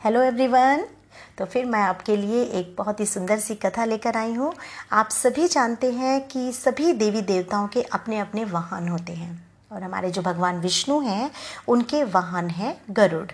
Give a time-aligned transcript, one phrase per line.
[0.00, 0.84] Hello everyone
[1.38, 4.52] तो फिर मैं आपके लिए एक बहुत ही सुंदर सी कथा लेकर आई हूँ।
[4.92, 9.32] आप सभी जानते हैं कि सभी देवी देवताओं के अपने अपने वाहन होते हैं
[9.72, 11.30] और हमारे जो भगवान विष्णु हैं,
[11.68, 13.26] उनके वाहन हैं गरुड़।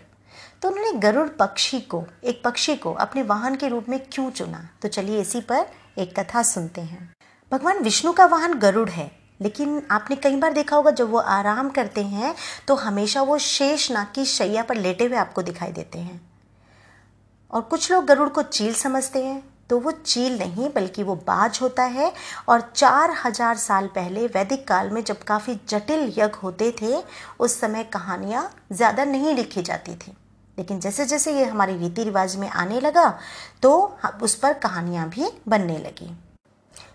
[0.62, 4.68] तो उन्होंने गरुड़ पक्षी को, एक पक्षी को अपने वाहन के रूप में क्यों चुना?
[4.82, 5.66] तो चलिए इसी पर
[5.98, 7.12] एक कथा सुनते हैं।
[7.52, 9.10] भगवान विष्णु का वाहन गरुड़ है,
[9.40, 12.34] लेकिन आपने कई बार देखा होगा जब वो आराम करते हैं
[12.68, 16.20] तो हमेशा वो शेष नाग की शैया पर लेटे हुए आपको दिखाई देते हैं।
[17.50, 21.58] और कुछ लोग गरुड़ को चील समझते हैं तो वो चील नहीं, बल्कि वो बाज
[21.62, 22.12] होता है।
[22.48, 27.02] और चार हज़ार साल पहले वैदिक काल में जब काफ़ी जटिल यज्ञ होते थे,
[27.40, 30.12] उस समय कहानियाँ ज़्यादा नहीं लिखी जाती थी।
[30.58, 33.08] लेकिन जैसे जैसे ये हमारे रीति रिवाज में आने लगा
[33.62, 33.72] तो
[34.22, 36.06] उस पर कहानियाँ भी बनने लगी।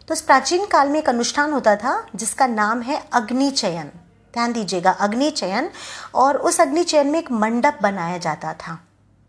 [0.08, 3.92] तो उस प्राचीन काल में एक अनुष्ठान होता था, जिसका नाम है अग्नि चयन
[4.34, 5.70] ध्यान दीजिएगा अग्नि चयन
[6.16, 8.80] और उस अग्नि चयन में एक मंडप बनाया जाता था।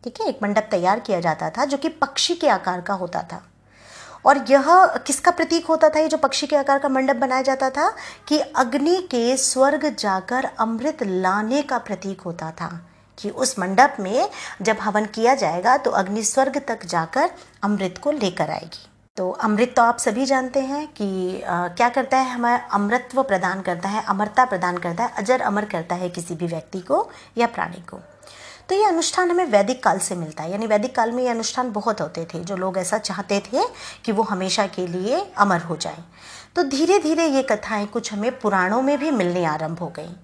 [0.05, 3.23] ठीक है एक मंडप तैयार किया जाता था जो कि पक्षी के आकार का होता
[3.23, 3.43] था।
[4.27, 4.65] और यह
[5.07, 7.89] किसका प्रतीक होता था ये जो पक्षी के आकार का मंडप बनाया जाता था
[8.29, 12.69] कि अग्नि के स्वर्ग जाकर अमृत लाने का प्रतीक होता था
[13.19, 14.29] कि उस मंडप में
[14.63, 17.31] जब हवन किया जाएगा तो अग्नि स्वर्ग तक जाकर
[17.63, 22.19] अमृत को लेकर आएगी। तो अमृत तो आप सभी जानते हैं कि आ, क्या करता
[22.19, 26.35] है हमें अमृतत्व प्रदान करता है अमरता प्रदान करता है अजर अमर करता है किसी
[26.35, 28.01] भी व्यक्ति को या प्राणी को।
[28.73, 31.73] तो ये अनुष्ठान हमें वैदिक काल से मिलता है। यानी वैदिक काल में ये अनुष्ठान
[31.73, 33.65] बहुत होते थे, जो लोग ऐसा चाहते थे
[34.05, 36.05] कि वो हमेशा के लिए अमर हो जाए।
[36.57, 40.17] तो धीरे धीरे ये कथाएँ कुछ हमें पुराणों में भी मिलने आरंभ हो गई।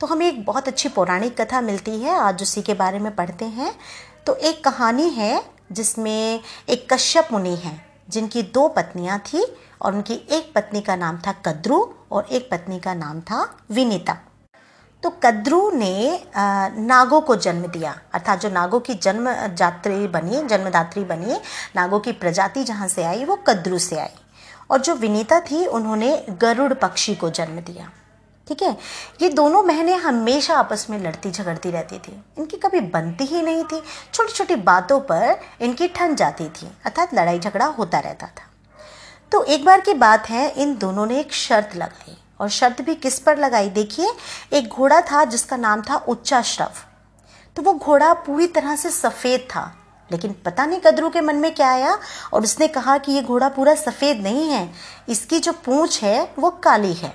[0.00, 3.44] तो हमें एक बहुत अच्छी पौराणिक कथा मिलती है, आज उसी के बारे में पढ़ते
[3.44, 3.78] हैं।
[4.26, 10.14] तो एक कहानी है, जिसमें एक कश्यप मुनि हैं, जिनकी दो पत्नियाँ थी और उनकी
[10.14, 14.18] एक पत्नी का नाम था कद्रु और एक पत्नी का नाम था विनीता।
[15.02, 16.24] तो कद्रु ने
[16.78, 21.40] नागों को जन्म दिया। अर्थात जो नागों की जन्म जात्री बनी, जन्मदात्री बनी,
[21.76, 24.14] नागों की प्रजाति जहाँ से आई, वो कद्रु से आई।
[24.70, 27.90] और जो विनीता थी, उन्होंने गरुड़ पक्षी को जन्म दिया।
[28.48, 28.76] ठीक है?
[29.22, 33.64] ये दोनों बहनें हमेशा आपस में लड़ती झगड़ती रहती थी। इनकी कभी बनती ही नहीं
[33.64, 33.82] थी।
[34.14, 38.50] छोटी छोटी बातों पर इनकी ठन जाती थी। अर्थात लड़ाई झगड़ा होता रहता था।
[39.32, 42.94] तो एक बार की बात है, इन दोनों ने एक शर्त लगाई और शर्त भी
[42.96, 43.68] किस पर लगाई?
[43.70, 44.10] देखिए
[44.52, 46.70] एक घोड़ा था जिसका नाम था उच्चा श्रव।
[47.56, 49.72] तो वो घोड़ा पूरी तरह से सफ़ेद था
[50.10, 51.98] लेकिन पता नहीं कदरू के मन में क्या आया
[52.32, 54.68] और उसने कहा कि ये घोड़ा पूरा सफ़ेद नहीं है
[55.08, 57.14] इसकी जो पूंछ है वो काली है।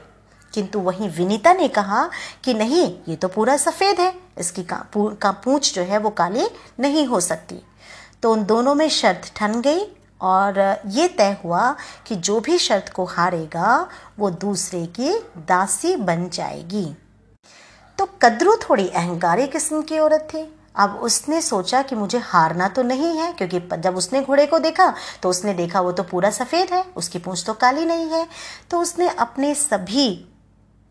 [0.53, 2.09] किंतु वहीं विनीता ने कहा
[2.43, 6.47] कि नहीं ये तो पूरा सफ़ेद है इसकी का, का पूंछ जो है वो काली
[6.79, 7.61] नहीं हो सकती।
[8.23, 9.83] तो उन दोनों में शर्त ठन गई
[10.21, 11.75] और ये तय हुआ
[12.07, 13.87] कि जो भी शर्त को हारेगा,
[14.19, 15.13] वो दूसरे की
[15.47, 16.85] दासी बन जाएगी।
[17.97, 22.83] तो कद्रू थोड़ी अहंकारी किस्म की औरत थी। अब उसने सोचा कि मुझे हारना तो
[22.83, 26.73] नहीं है, क्योंकि जब उसने घोड़े को देखा तो उसने देखा वो तो पूरा सफ़ेद
[26.73, 28.27] है, उसकी पूंछ तो काली नहीं है।
[28.71, 30.09] तो उसने अपने सभी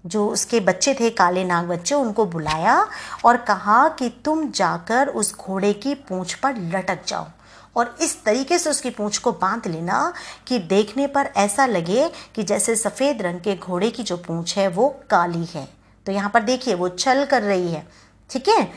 [0.07, 2.87] जो उसके बच्चे थे, काले नाग बच्चे, उनको बुलाया
[3.25, 7.27] और कहा कि तुम जाकर उस घोड़े की पूंछ पर लटक जाओ
[7.77, 10.13] और इस तरीके से उसकी पूंछ को बाँध लेना
[10.47, 14.69] कि देखने पर ऐसा लगे कि जैसे सफ़ेद रंग के घोड़े की जो पूंछ है,
[14.69, 15.69] वो काली है।
[16.07, 17.87] तो यहाँ पर देखिए, वो छल कर रही है।
[18.31, 18.69] ठीक है?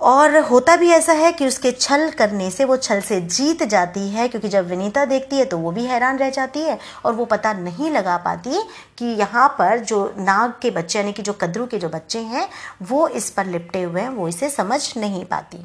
[0.00, 4.08] और होता भी ऐसा है कि उसके छल करने से वो छल से जीत जाती
[4.08, 7.24] है, क्योंकि जब विनीता देखती है तो वो भी हैरान रह जाती है और वो
[7.24, 8.62] पता नहीं लगा पाती
[8.98, 12.48] कि यहाँ पर जो नाग के बच्चे, यानी कि जो कद्रू के जो बच्चे हैं,
[12.82, 15.64] वो इस पर लिपटे हुए हैं, वो इसे समझ नहीं पाती।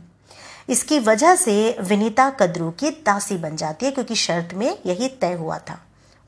[0.69, 5.33] इसकी वजह से विनीता कद्रू की दासी बन जाती है, क्योंकि शर्त में यही तय
[5.33, 5.79] हुआ था।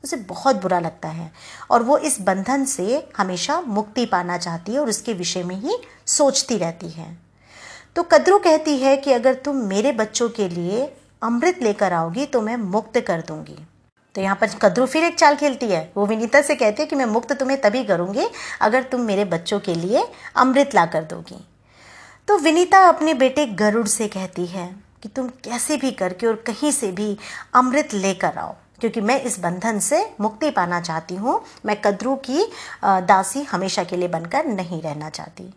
[0.04, 1.30] उसे बहुत बुरा लगता है
[1.70, 5.78] और वो इस बंधन से हमेशा मुक्ति पाना चाहती है और उसके विषय में ही
[6.06, 7.25] सोचती रहती है।
[7.96, 10.84] तो कद्रू कहती है कि अगर तुम मेरे बच्चों के लिए
[11.22, 13.56] अमृत लेकर आओगी तो मैं मुक्त कर दूँगी।
[14.14, 16.96] तो यहाँ पर कद्रू फिर एक चाल खेलती है। वो विनीता से कहती है कि
[16.96, 18.26] मैं मुक्त तुम्हें तभी करूँगी
[18.62, 20.04] अगर तुम मेरे बच्चों के लिए
[20.36, 21.42] अमृत ला कर दोगी।
[22.28, 24.68] तो विनीता अपने बेटे गरुड़ से कहती है
[25.02, 27.16] कि तुम कैसे भी करके और कहीं से भी
[27.54, 32.50] अमृत लेकर आओ, क्योंकि मैं इस बंधन से मुक्ति पाना चाहती हूँ। मैं कद्रू की
[32.84, 35.52] दासी हमेशा के लिए बनकर नहीं रहना चाहती।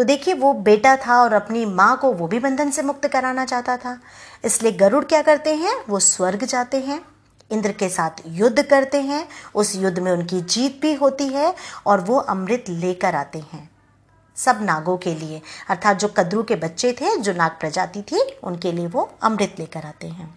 [0.00, 3.44] तो देखिए, वो बेटा था और अपनी माँ को वो भी बंधन से मुक्त कराना
[3.44, 4.00] चाहता था।
[4.44, 5.74] इसलिए गरुड़ क्या करते हैं?
[5.88, 7.00] वो स्वर्ग जाते हैं,
[7.50, 11.54] इंद्र के साथ युद्ध करते हैं, उस युद्ध में उनकी जीत भी होती है
[11.86, 13.68] और वो अमृत लेकर आते हैं,
[14.36, 18.72] सब नागों के लिए। अर्थात जो कद्रू के बच्चे थे, जो नाग प्रजाति थी, उनके
[18.72, 20.28] लिए वो अमृत लेकर आते हैं।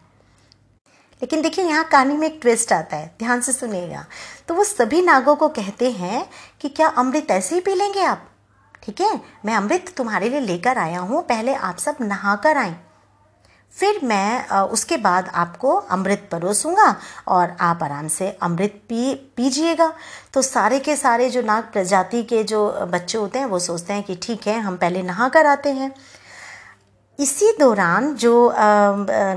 [1.21, 4.05] लेकिन देखिए, यहाँ कहानी में एक ट्विस्ट आता है, ध्यान से सुनिएगा।
[4.47, 6.29] तो वो सभी नागों को कहते हैं
[6.61, 8.29] कि क्या अमृत ऐसे ही पी लेंगे आप?
[8.83, 9.19] ठीक है?
[9.45, 12.75] मैं अमृत तुम्हारे लिए लेकर आया हूँ। पहले आप सब नहा कर आए।
[13.73, 16.95] फिर मैं उसके बाद आपको अमृत परोसूँगा
[17.27, 19.91] और आप आराम से अमृत पी, पीजिएगा।
[20.33, 24.03] तो सारे के सारे जो नाग प्रजाति के जो बच्चे होते हैं, वो सोचते हैं
[24.03, 25.93] कि ठीक है, हम पहले नहा कर आते हैं।
[27.19, 28.53] इसी दौरान जो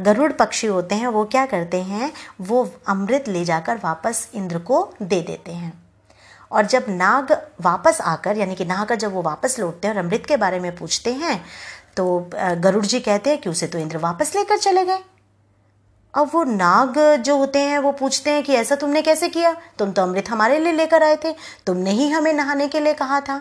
[0.02, 2.12] गरुड़ पक्षी होते हैं, वो क्या करते हैं?
[2.40, 5.85] वो अमृत ले जाकर वापस इंद्र को दे देते हैं।
[6.50, 10.26] और जब नाग वापस आकर, यानी कि नहाकर जब वो वापस लौटते हैं और अमृत
[10.28, 11.44] के बारे में पूछते हैं
[11.96, 14.98] तो गरुड़ जी कहते हैं कि उसे तो इंद्र वापस लेकर चले गए।
[16.14, 19.52] अब वो नाग जो होते हैं, वो पूछते हैं कि ऐसा तुमने कैसे किया?
[19.78, 21.32] तुम तो अमृत हमारे लिए लेकर आए थे।
[21.66, 23.40] तुमने ही हमें नहाने के लिए कहा था।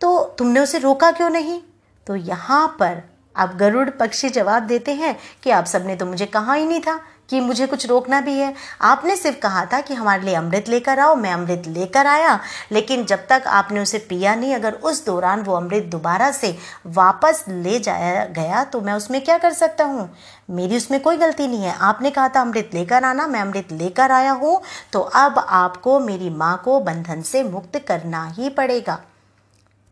[0.00, 1.60] तो तुमने उसे रोका क्यों नहीं?
[2.06, 3.02] तो यहाँ पर
[3.36, 7.00] अब गरुड़ पक्षी जवाब देते हैं कि आप सबने तो मुझे कहा ही नहीं था।
[7.28, 10.98] कि मुझे कुछ रोकना भी है। आपने सिर्फ़ कहा था कि हमारे लिए अमृत लेकर
[10.98, 12.38] आओ, मैं अमृत लेकर आया,
[12.72, 16.54] लेकिन जब तक आपने उसे पिया नहीं, अगर उस दौरान वो अमृत दोबारा से
[16.88, 20.10] वापस ले जाया गया तो मैं उसमें क्या कर सकता हूँ?
[20.50, 24.12] मेरी उसमें कोई गलती नहीं है। आपने कहा था अमृत लेकर आना, मैं अमृत लेकर
[24.12, 24.60] आया हूँ
[24.92, 29.00] तो अब आपको मेरी माँ को बंधन से मुक्त करना ही पड़ेगा।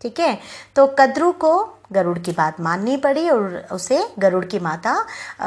[0.02, 0.38] ठीक है?
[0.76, 4.94] तो कद्रू को गरुड़ की बात माननी पड़ी और उसे गरुड़ की माता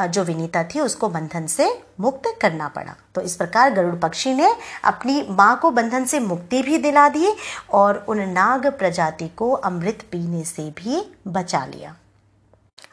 [0.06, 1.68] जो विनीता थी, उसको बंधन से
[2.00, 4.54] मुक्त करना पड़ा। तो इस प्रकार गरुड़ पक्षी ने
[4.84, 7.32] अपनी माँ को बंधन से मुक्ति भी दिला दी
[7.72, 11.96] और उन नाग प्रजाति को अमृत पीने से भी बचा लिया।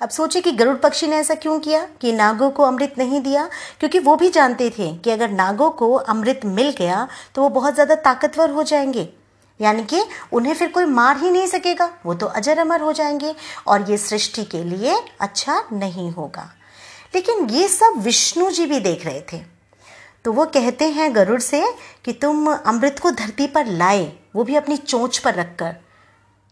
[0.01, 3.49] अब सोचिए कि गरुड़ पक्षी ने ऐसा क्यों किया कि नागों को अमृत नहीं दिया?
[3.79, 7.73] क्योंकि वो भी जानते थे कि अगर नागों को अमृत मिल गया तो वो बहुत
[7.73, 9.09] ज़्यादा ताकतवर हो जाएँगे।
[9.61, 13.35] यानी कि उन्हें फिर कोई मार ही नहीं सकेगा। वो तो अजर अमर हो जाएँगे
[13.67, 16.53] और ये सृष्टि के लिए अच्छा नहीं होगा।
[17.15, 19.41] लेकिन ये सब विष्णु जी भी देख रहे थे।
[20.25, 21.73] तो वो कहते हैं गरुड़ से
[22.05, 25.75] कि तुम अमृत को धरती पर लाए, वो भी अपनी चोंच पर रखकर।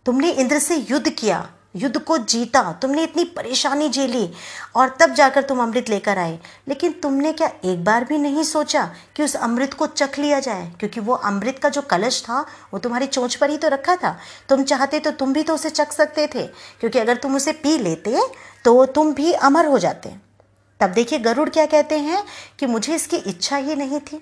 [0.05, 4.29] तुमने इंद्र से युद्ध किया युद्ध को जीता, तुमने इतनी परेशानी झेली
[4.75, 8.83] और तब जाकर तुम अमृत लेकर आए। लेकिन तुमने क्या एक बार भी नहीं सोचा
[9.15, 10.71] कि उस अमृत को चख लिया जाए?
[10.79, 12.39] क्योंकि वो अमृत का जो कलश था,
[12.73, 14.17] वो तुम्हारी चोंच पर ही तो रखा था।
[14.49, 16.45] तुम चाहते तो तुम भी तो उसे चख सकते थे,
[16.79, 18.19] क्योंकि अगर तुम उसे पी लेते
[18.65, 20.15] तो तुम भी अमर हो जाते।
[20.79, 22.23] तब देखिए गरुड़ क्या कहते हैं
[22.59, 24.21] कि मुझे इसकी इच्छा ही नहीं थी।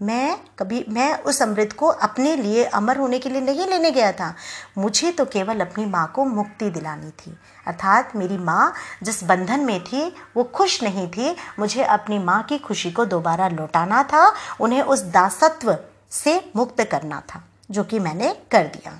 [0.00, 4.12] मैं कभी, मैं उस अमृत को अपने लिए अमर होने के लिए नहीं लेने गया
[4.12, 4.34] था।
[4.78, 7.36] मुझे तो केवल अपनी माँ को मुक्ति दिलानी थी।
[7.66, 12.58] अर्थात मेरी माँ जिस बंधन में थी, वो खुश नहीं थी। मुझे अपनी माँ की
[12.58, 15.76] खुशी को दोबारा लौटाना था। उन्हें उस दासत्व
[16.10, 18.98] से मुक्त करना था, जो कि मैंने कर दिया।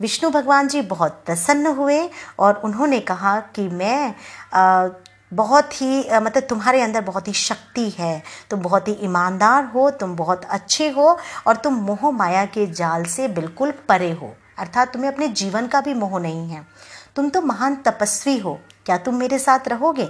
[0.00, 4.14] विष्णु भगवान जी बहुत प्रसन्न हुए और उन्होंने कहा कि मैं
[5.32, 10.16] बहुत ही मतलब तुम्हारे अंदर बहुत ही शक्ति है। तुम बहुत ही ईमानदार हो, तुम
[10.16, 15.10] बहुत अच्छे हो और तुम मोह माया के जाल से बिल्कुल परे हो। अर्थात तुम्हें
[15.12, 16.66] अपने जीवन का भी मोह नहीं है।
[17.16, 20.08] तुम तो महान तपस्वी हो। क्या तुम मेरे साथ रहोगे?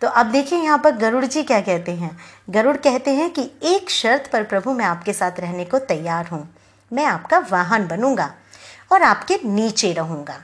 [0.00, 2.16] तो अब देखिए यहाँ पर गरुड़ जी क्या कहते हैं।
[2.50, 6.48] गरुड़ कहते हैं कि एक शर्त पर प्रभु मैं आपके साथ रहने को तैयार हूँ।
[6.92, 8.34] मैं आपका वाहन बनूँगा
[8.92, 10.38] और आपके नीचे रहूँगा।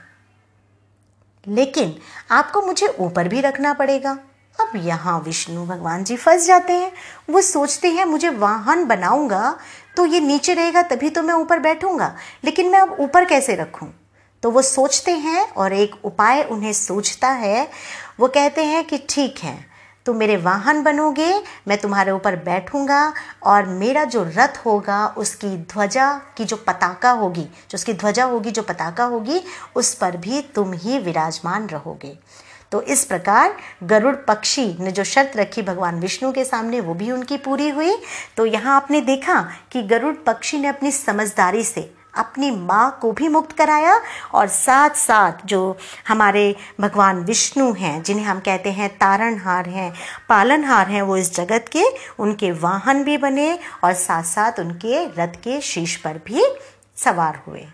[1.47, 1.95] लेकिन
[2.31, 4.17] आपको मुझे ऊपर भी रखना पड़ेगा।
[4.59, 6.91] अब यहाँ विष्णु भगवान जी फंस जाते हैं।
[7.29, 9.57] वो सोचते हैं, मुझे वाहन बनाऊँगा
[9.97, 13.93] तो ये नीचे रहेगा, तभी तो मैं ऊपर बैठूँगा। लेकिन मैं अब ऊपर कैसे रखूँ?
[14.43, 17.69] तो वो सोचते हैं और एक उपाय उन्हें सोचता है।
[18.19, 19.72] वो कहते हैं कि, ठीक है
[20.05, 23.13] तुम मेरे वाहन बनोगे, मैं तुम्हारे ऊपर बैठूँगा
[23.43, 28.51] और मेरा जो रथ होगा, उसकी ध्वजा की जो पताका होगी, जो उसकी ध्वजा होगी,
[28.51, 29.41] जो पताका होगी,
[29.75, 32.17] उस पर भी तुम ही विराजमान रहोगे।
[32.71, 37.11] तो इस प्रकार गरुड़ पक्षी ने जो शर्त रखी भगवान विष्णु के सामने, वो भी
[37.11, 37.95] उनकी पूरी हुई।
[38.37, 43.27] तो यहाँ आपने देखा कि गरुड़ पक्षी ने अपनी समझदारी से अपनी माँ को भी
[43.27, 44.01] मुक्त कराया
[44.33, 45.77] और साथ साथ जो
[46.07, 49.93] हमारे भगवान विष्णु हैं, जिन्हें हम कहते हैं तारणहार हैं,
[50.29, 51.83] पालनहार हैं, वो इस जगत के,
[52.19, 56.45] उनके वाहन भी बने और साथ साथ उनके रथ के शीश पर भी
[56.95, 57.67] सवार हुए।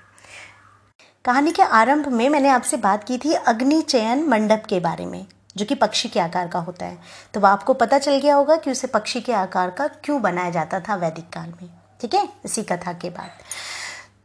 [1.25, 5.25] कहानी के आरंभ में मैंने आपसे बात की थी अग्नि चयन मंडप के बारे में,
[5.57, 6.99] जो कि पक्षी के आकार का होता है।
[7.33, 10.49] तो वह आपको पता चल गया होगा कि उसे पक्षी के आकार का क्यों बनाया
[10.49, 11.69] जाता था वैदिक काल में।
[12.01, 12.29] ठीक है?
[12.45, 13.31] इसी कथा के बाद।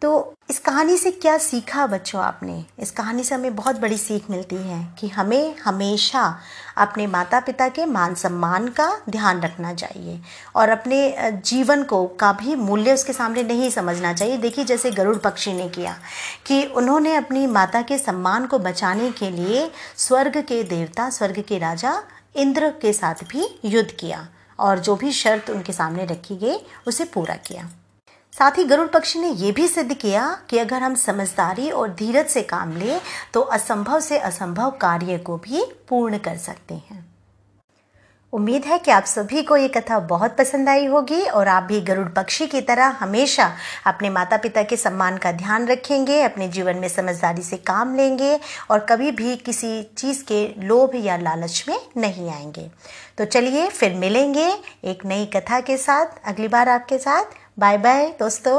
[0.05, 2.65] तो इस कहानी से क्या सीखा बच्चों आपने?
[2.79, 6.39] इस कहानी से हमें बहुत बड़ी सीख मिलती है कि हमें हमेशा
[6.77, 10.21] अपने माता पिता के मान सम्मान का ध्यान रखना चाहिए
[10.57, 15.17] और अपने जीवन को का भी मूल्य उसके सामने नहीं समझना चाहिए। देखिए, जैसे गरुड़
[15.17, 15.97] पक्षी ने किया
[16.47, 21.59] कि उन्होंने अपनी माता के सम्मान को बचाने के लिए स्वर्ग के देवता, स्वर्ग के
[21.59, 22.03] राजा
[22.37, 27.05] इंद्र के साथ भी युद्ध किया और जो भी शर्त उनके सामने रखी गई, उसे
[27.05, 27.69] पूरा किया।
[28.35, 32.27] साथ ही गरुड़ पक्षी ने यह भी सिद्ध किया कि अगर हम समझदारी और धीरज
[32.27, 33.01] से काम लें
[33.35, 37.05] तो असंभव से असंभव कार्य को भी पूर्ण कर सकते हैं।
[38.33, 41.81] उम्मीद है कि आप सभी को ये कथा बहुत पसंद आई होगी और आप भी
[41.81, 43.51] गरुड़ पक्षी की तरह हमेशा
[43.87, 48.39] अपने माता पिता के सम्मान का ध्यान रखेंगे, अपने जीवन में समझदारी से काम लेंगे
[48.71, 52.71] और कभी भी किसी चीज़ के लोभ या लालच में नहीं आएँगे।
[53.19, 54.49] तो चलिए फिर मिलेंगे
[54.85, 58.57] एक नई कथा के साथ, अगली बार आपके साथ। बाय बाय दोस्तों